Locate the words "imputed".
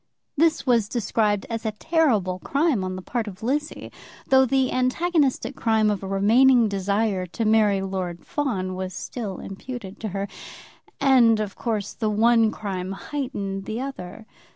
9.39-9.99